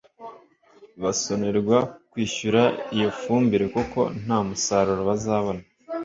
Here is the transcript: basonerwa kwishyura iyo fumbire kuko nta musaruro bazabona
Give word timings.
basonerwa 1.01 1.77
kwishyura 2.11 2.63
iyo 2.95 3.09
fumbire 3.19 3.65
kuko 3.75 3.99
nta 4.23 4.37
musaruro 4.47 5.01
bazabona 5.09 5.63